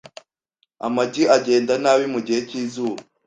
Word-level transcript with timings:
Amagi 0.87 1.23
agenda 1.35 1.73
nabi 1.83 2.05
mugihe 2.13 2.39
cyizuba. 2.49 3.01